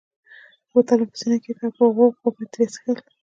بوتل 0.69 0.99
مې 1.01 1.07
پر 1.11 1.17
سینه 1.19 1.37
کښېښود 1.43 1.71
او 1.73 1.75
په 1.77 1.85
غوړپ 1.95 2.15
غوړپ 2.21 2.35
مې 2.39 2.45
ترې 2.53 2.65
څښل. 2.73 2.97